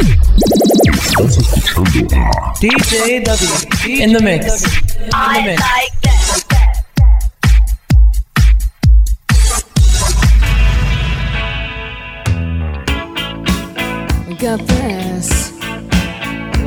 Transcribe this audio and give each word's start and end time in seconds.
Estás 0.00 1.36
escuchando 1.36 2.16
a 2.16 2.54
DJ 2.58 3.20
W 3.20 4.02
in 4.02 4.12
the 4.14 4.20
mix. 4.20 4.64
In 4.64 5.10
the 5.10 5.42
mix. 5.44 5.62
Got 14.38 14.66
this 14.66 15.52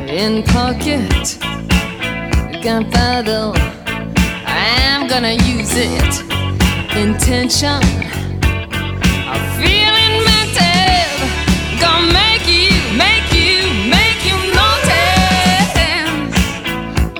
in 0.08 0.44
pocket. 0.44 1.38
Got 2.62 2.88
battle. 2.92 3.52
I'm 4.46 5.08
gonna 5.08 5.32
use 5.32 5.74
it. 5.74 6.22
Intention 6.96 7.82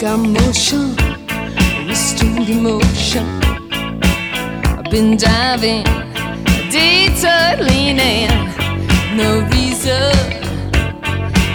got 0.05 0.19
motion, 0.19 0.95
restored 1.89 2.47
emotion. 2.47 3.25
I've 3.73 4.91
been 4.91 5.17
diving, 5.17 5.83
detour 6.71 7.57
no 9.17 9.49
reason. 9.51 10.13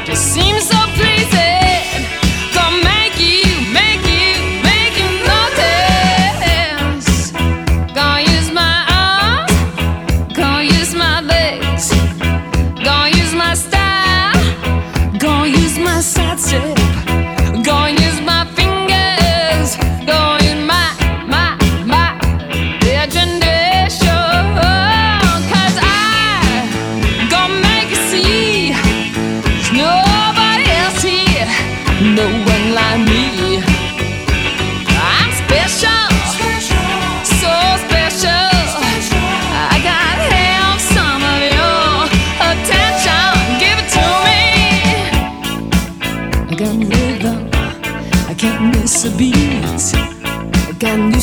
Just 0.03 0.33
seems 0.33 0.67
so 0.67 0.78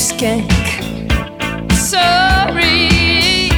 skank. 0.06 0.52
Sorry, 1.72 3.50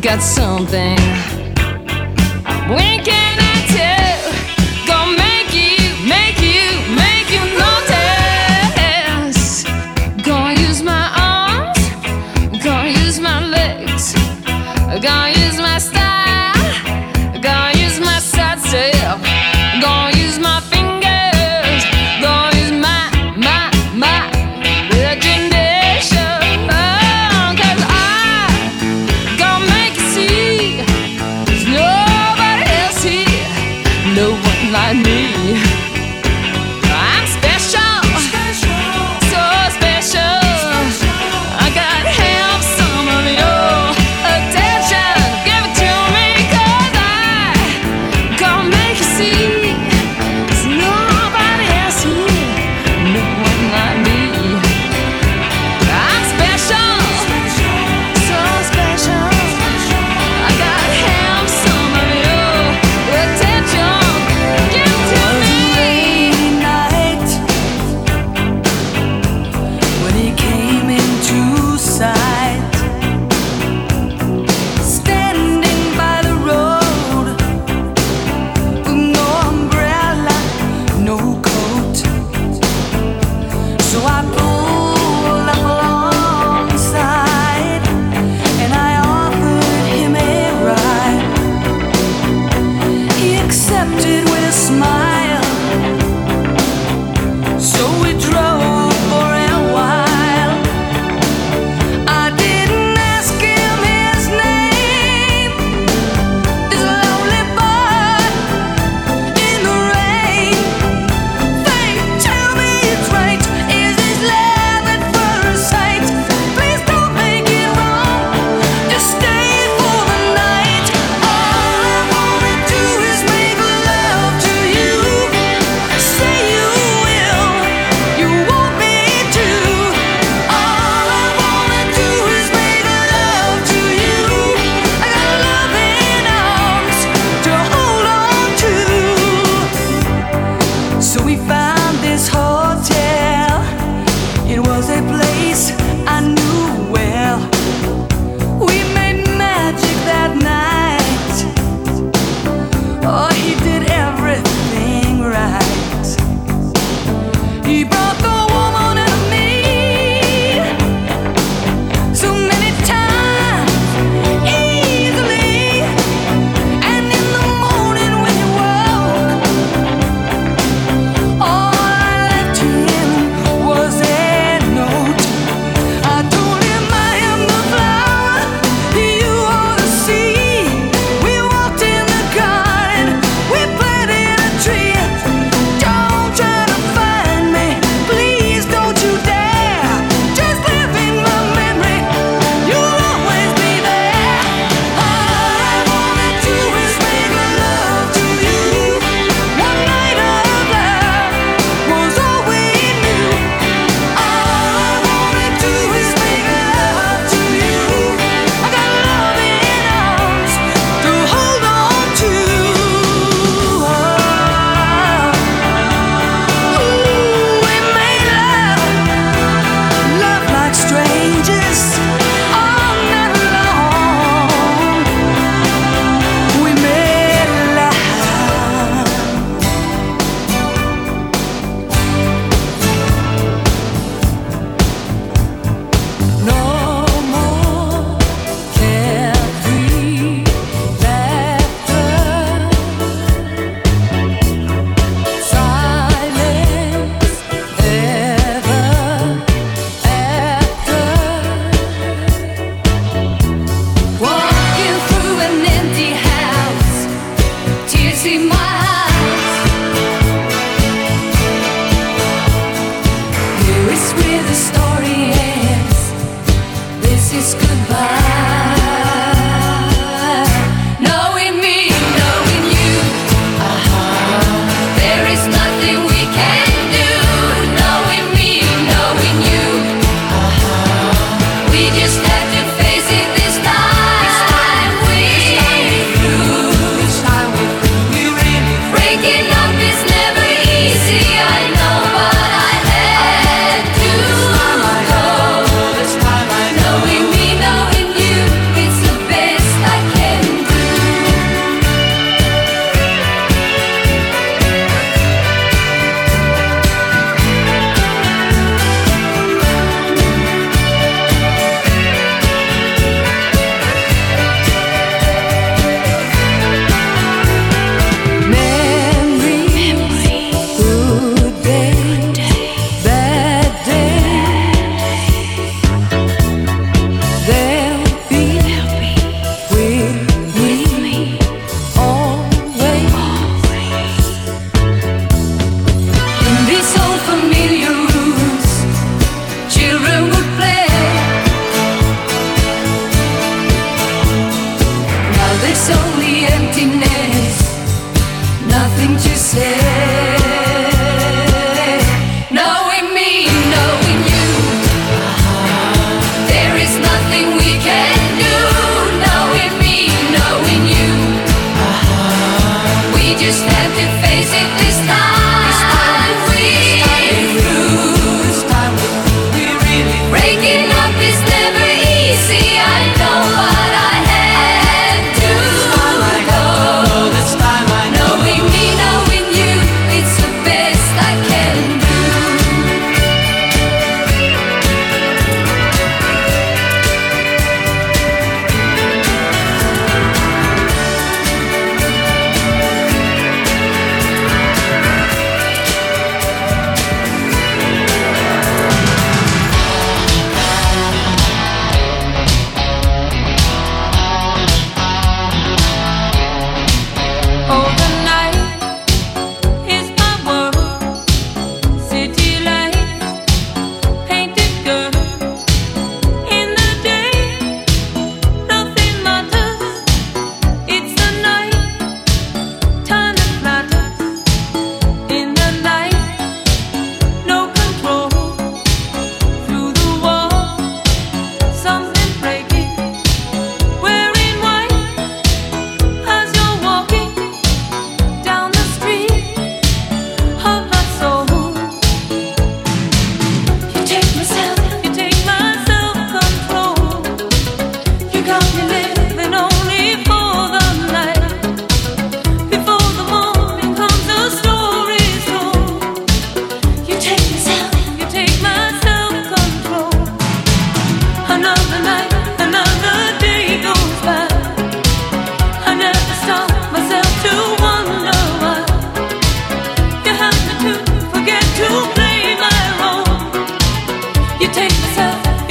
got 0.00 0.20
something. 0.20 0.98
Winking. 2.68 3.31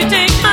You 0.01 0.09
take 0.09 0.31
my 0.41 0.50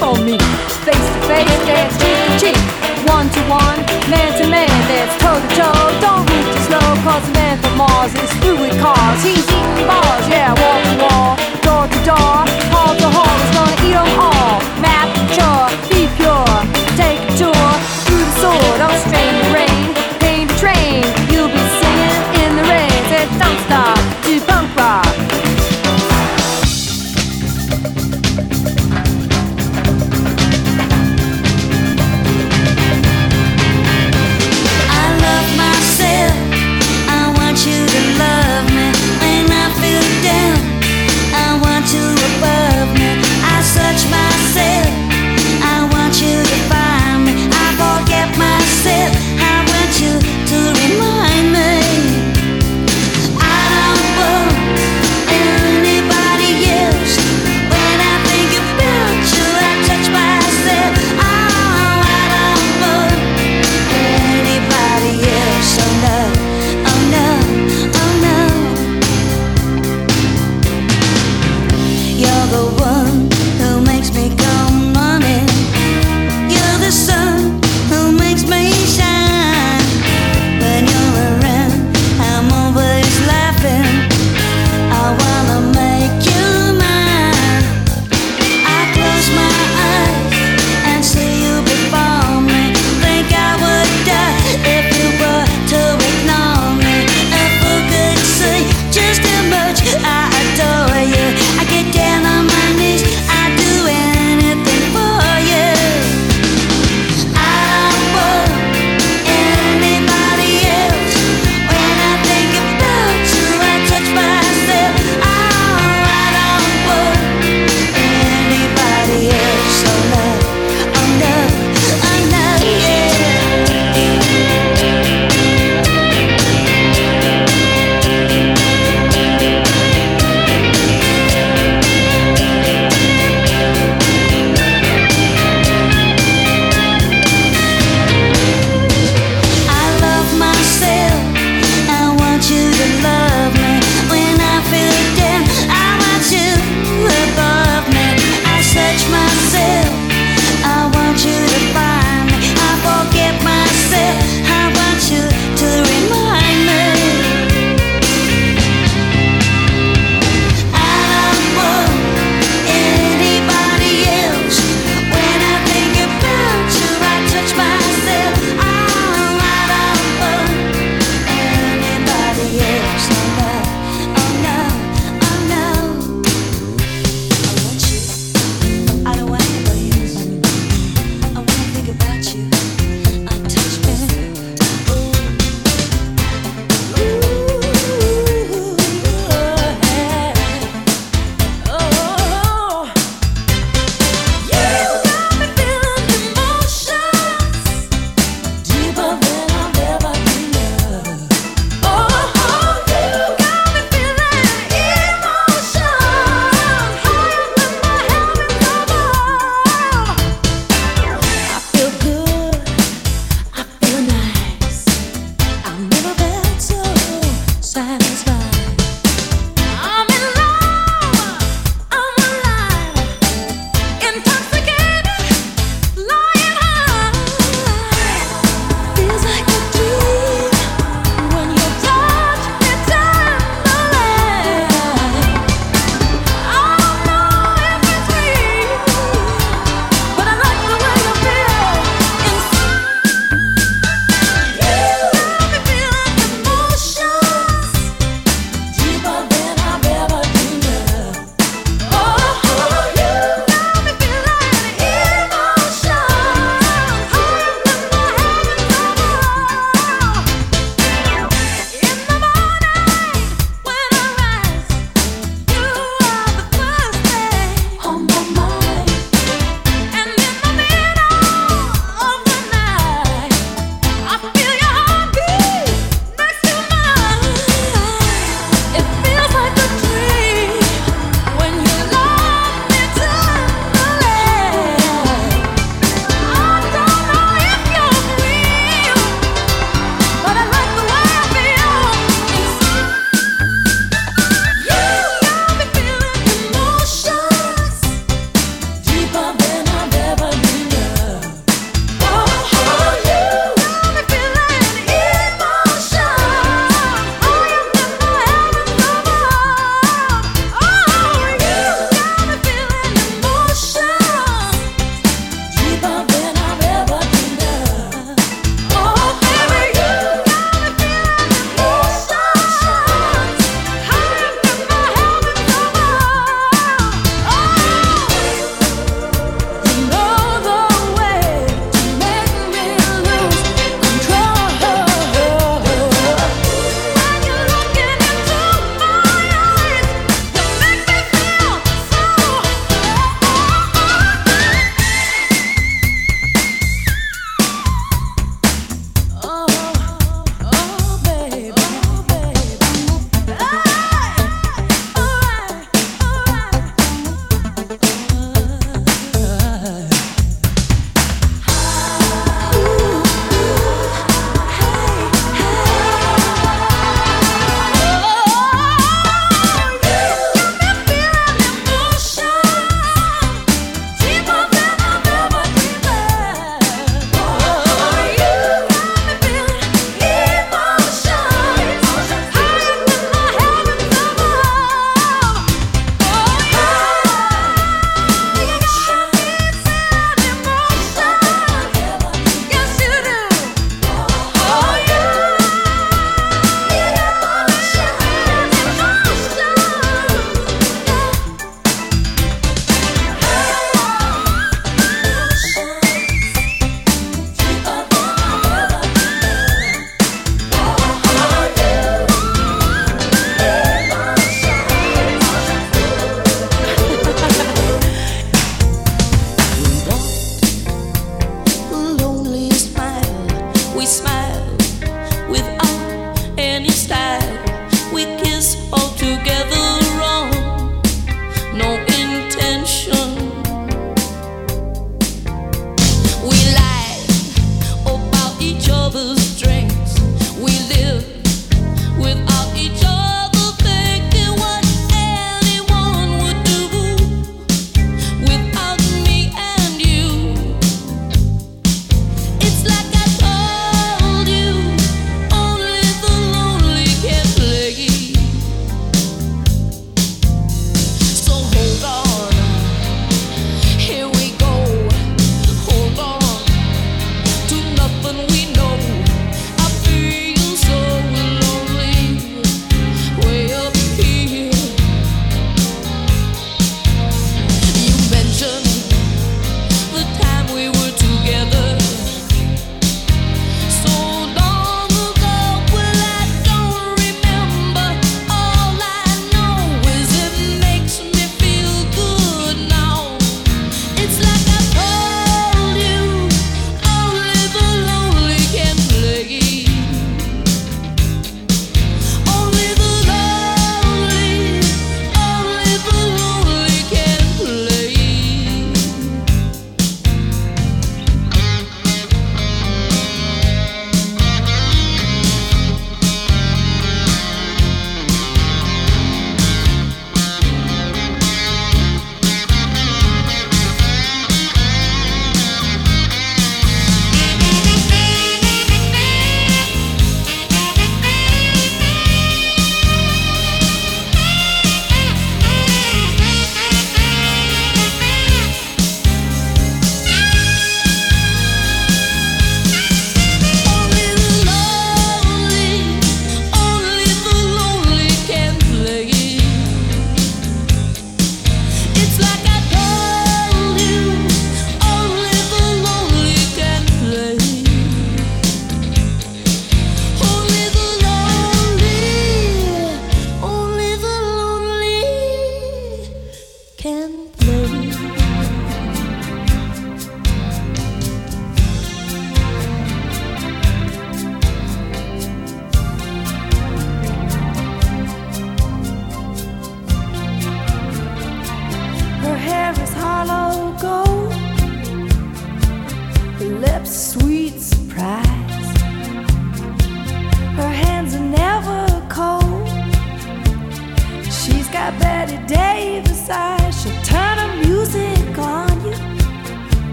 know 0.00 0.14
me. 0.24 0.38
Face 0.84 1.08
to 1.14 1.20
face, 1.28 1.60
dance 1.68 1.94
cheek 2.00 2.16
to 2.26 2.32
cheek. 2.40 2.60
One 3.06 3.28
to 3.28 3.40
one, 3.48 3.78
man 4.08 4.30
to 4.40 4.46
man, 4.48 4.68
dance 4.88 5.14
toe 5.20 5.38
to 5.40 5.48
toe. 5.58 6.00
Don't 6.00 6.24
move 6.28 6.46
too 6.54 6.62
slow, 6.68 6.88
cause 7.04 7.24
the 7.26 7.32
man 7.32 7.58
from 7.60 7.76
Mars 7.76 8.14
is 8.14 8.32
through 8.40 8.60
with 8.60 8.80
cars. 8.80 9.22
He's 9.22 9.44
eating 9.44 9.86
bars, 9.86 10.24
yeah, 10.28 10.52
wall 10.60 10.80
to 10.88 10.94
wall, 11.02 11.30
door 11.64 11.84
to 11.92 11.98
door, 12.08 12.49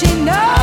she 0.00 0.24
knows 0.24 0.59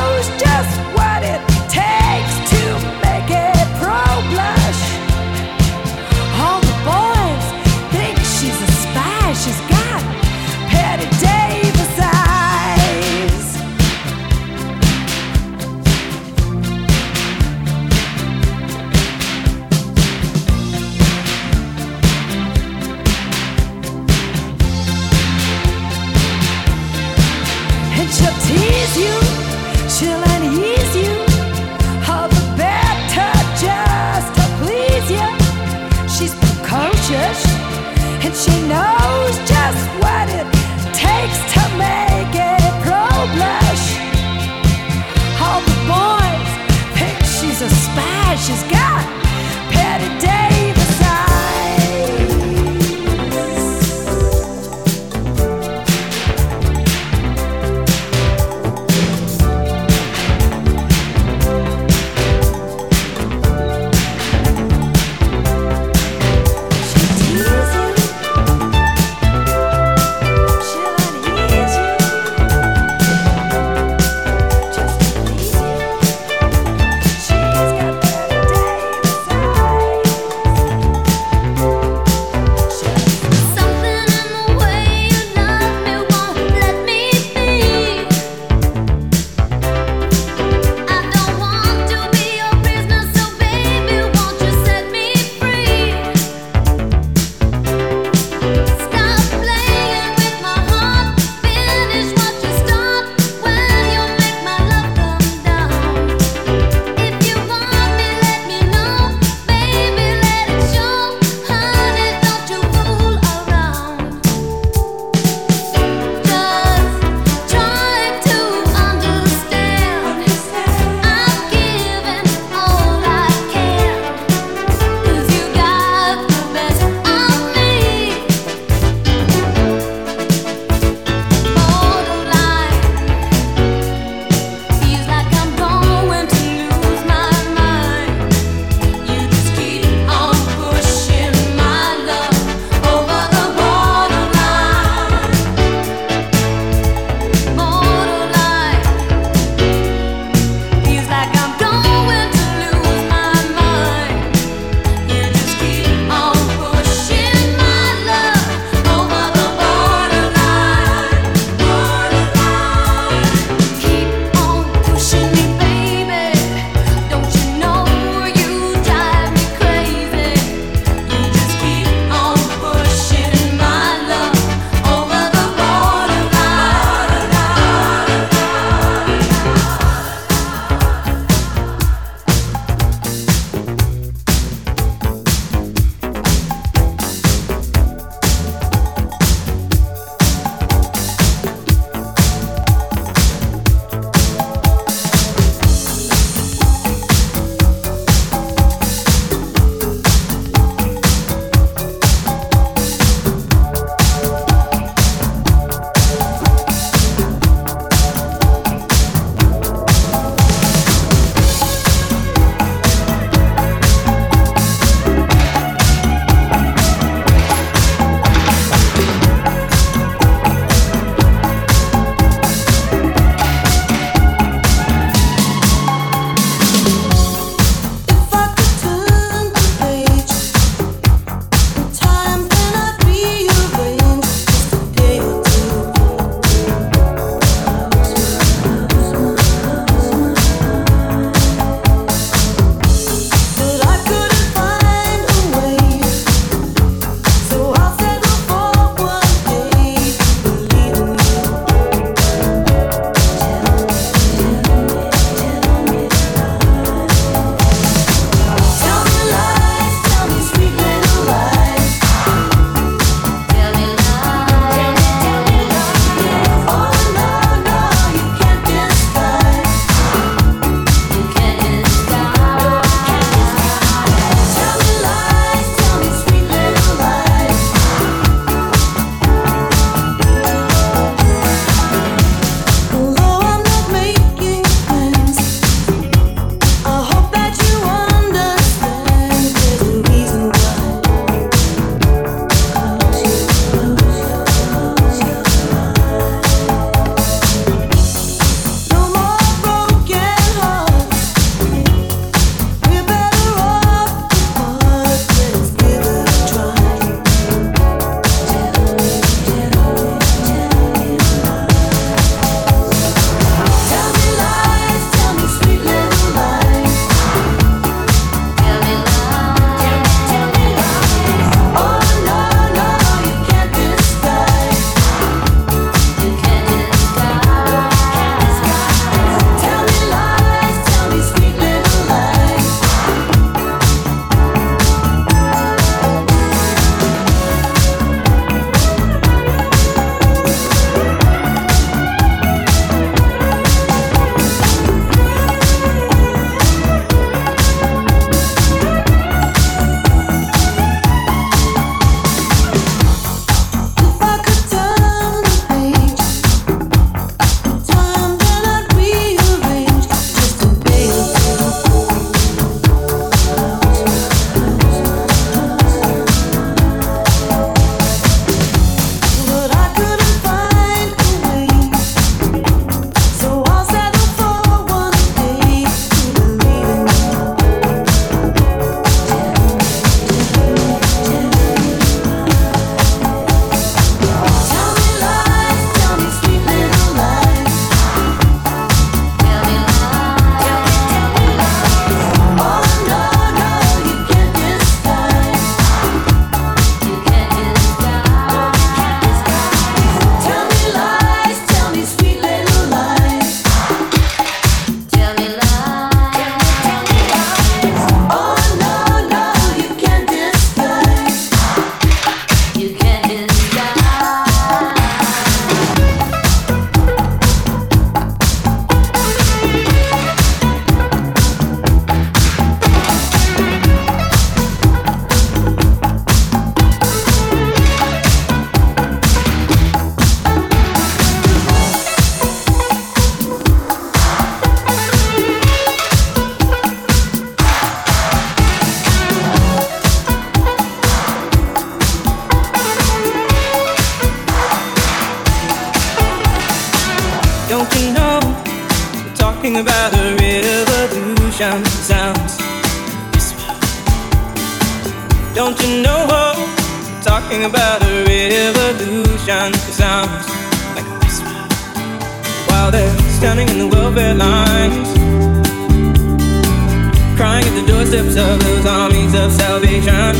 Steps 468.07 468.37
of 468.37 468.59
those 468.63 468.85
armies 468.85 469.33
of 469.33 469.51
salvation. 469.51 470.33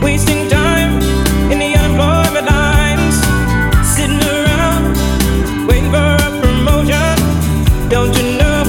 Wasting 0.00 0.48
time 0.48 0.92
in 1.50 1.58
the 1.58 1.74
unemployment 1.74 2.46
lines, 2.46 3.16
sitting 3.84 4.22
around 4.22 4.94
waiting 5.66 5.90
for 5.90 6.14
a 6.26 6.30
promotion. 6.40 7.16
Don't 7.88 8.14
you 8.16 8.38
know? 8.38 8.62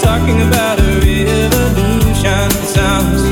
Talking 0.00 0.42
about 0.46 0.78
a 0.78 0.82
revolution 1.02 2.50
sounds. 2.74 3.22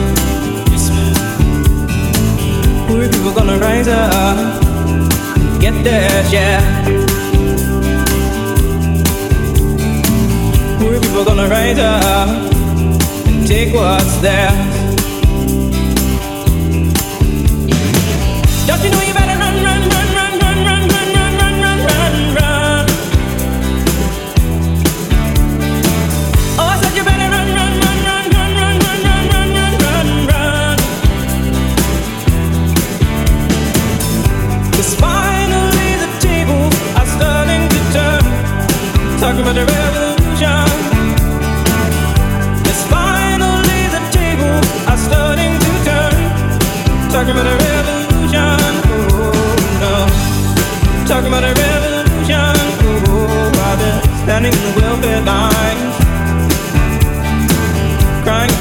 Poor 2.89 3.09
people 3.09 3.33
gonna 3.33 3.59
rise 3.59 3.87
up, 3.87 4.37
get 5.61 5.85
their 5.85 6.25
share. 6.25 6.61
Poor 10.81 11.01
people 11.01 11.25
gonna 11.25 11.47
rise 11.49 11.79
up 11.79 12.46
take 13.47 13.73
what's 13.73 14.17
there. 14.17 14.51
Don't 18.67 18.83
you 18.83 18.91
know 18.91 19.03
you 19.03 19.16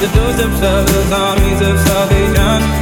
to 0.06 0.12
do 0.14 0.32
themselves 0.34 0.92
armies 1.12 1.60
of 1.60 1.78
salvation 1.80 2.75